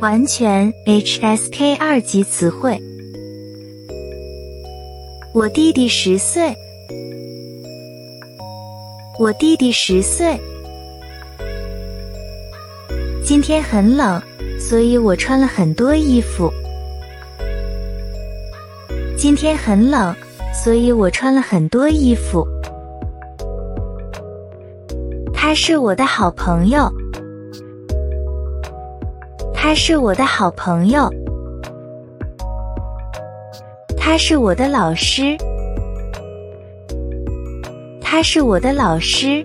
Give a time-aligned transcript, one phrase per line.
[0.00, 2.80] 完全 HSK 二级词汇。
[5.34, 6.54] 我弟弟十岁。
[9.18, 10.38] 我弟弟十岁。
[13.24, 14.22] 今天很冷，
[14.60, 16.48] 所以我穿了很多衣服。
[19.16, 20.14] 今天很冷，
[20.54, 22.46] 所以我穿了很多衣服。
[25.34, 26.88] 他是我的好朋友。
[29.68, 31.12] 他是我的好朋友。
[33.98, 35.36] 他是我的老师。
[38.00, 39.44] 他是我的老师。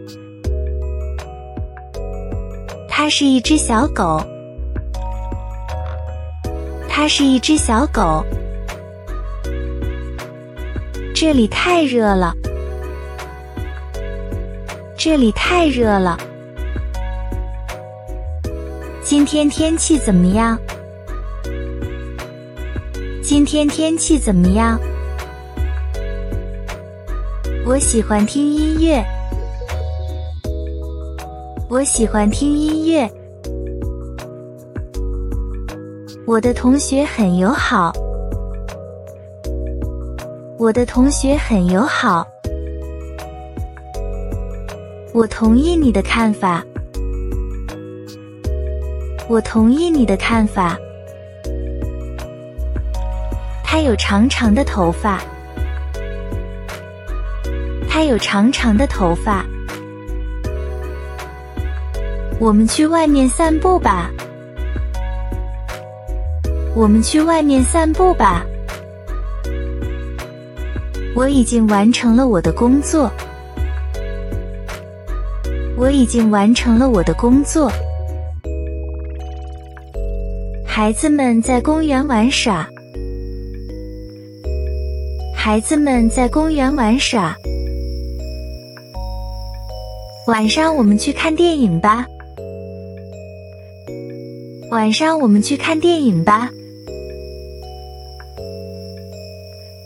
[2.88, 4.24] 它是一只小狗。
[6.88, 8.24] 它是一只小狗。
[11.14, 12.34] 这里太热了。
[14.98, 16.18] 这里太热了。
[19.06, 20.58] 今天天气怎么样？
[23.22, 24.80] 今天天气怎么样？
[27.66, 29.04] 我喜欢听音乐。
[31.70, 33.10] 我喜欢听音乐。
[36.26, 37.92] 我的同学很友好。
[40.58, 42.26] 我的同学很友好。
[45.14, 46.64] 我同意你的看法。
[49.30, 50.78] 我同意你的看法。
[53.64, 55.22] 他有长长的头发。
[57.90, 59.46] 他有长长的头发。
[62.40, 64.12] 我们去外面散步吧。
[66.76, 68.46] 我们去外面散步吧。
[71.16, 73.10] 我已经完成了我的工作。
[75.78, 77.72] 我已经完成了我的工作。
[80.76, 82.68] 孩子们在公园玩耍。
[85.36, 87.38] 孩子们在公园玩耍。
[90.26, 92.08] 晚上我们去看电影吧。
[94.72, 96.50] 晚上我们去看电影吧。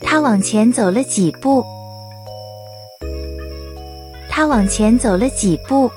[0.02, 1.62] 他往前走了几步。
[4.30, 5.92] 他往前走了几步。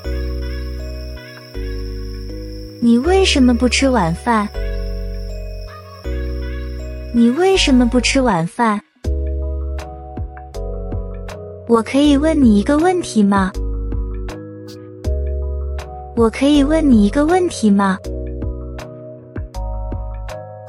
[2.83, 4.49] 你为什么不吃晚饭？
[7.13, 8.81] 你为什么不吃晚饭？
[11.67, 13.51] 我可以问你一个问题吗？
[16.15, 17.99] 我可以问你一个问题吗？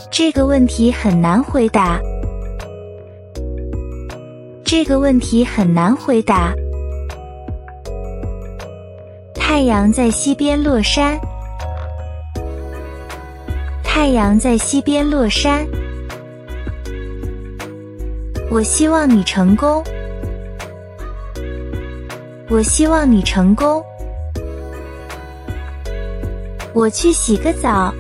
[0.10, 2.02] 这个问题很难回答。
[4.66, 6.56] 这个问题很难回答。
[9.36, 11.20] 太阳在西边落山。
[13.84, 15.68] 太阳在西边落山。
[18.52, 19.82] 我希望你成功。
[22.50, 23.82] 我希望你成功。
[26.74, 27.94] 我去洗个澡。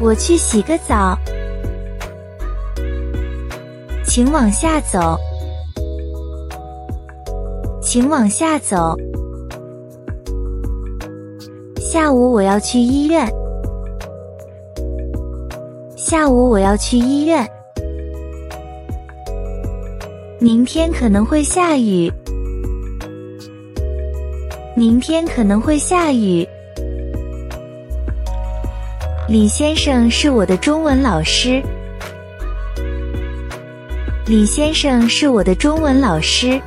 [0.00, 1.18] 我去洗个澡。
[4.06, 5.18] 请往下走。
[7.82, 8.96] 请往下走。
[11.78, 13.28] 下午我要去医院。
[15.94, 17.46] 下午我要去医院。
[20.42, 22.12] 明天可能会下雨。
[24.76, 26.44] 明天可能会下雨。
[29.28, 31.62] 李先生是我的中文老师。
[34.26, 36.60] 李先生是我的中文老师。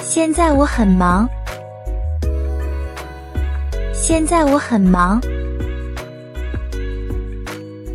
[0.00, 1.28] 现在我很忙。
[3.92, 5.20] 现在我很忙。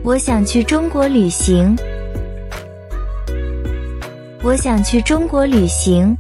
[0.04, 1.76] 我想去中国旅行。
[4.44, 6.14] 我想去中国旅行。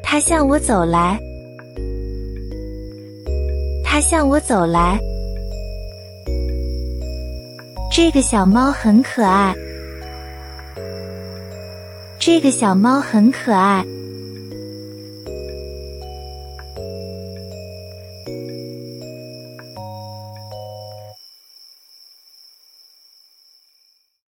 [0.00, 1.18] 他向我走来。
[3.84, 5.00] 他向我走来。
[7.90, 9.52] 这个小猫很可爱。
[12.20, 13.84] 这个小猫很可爱。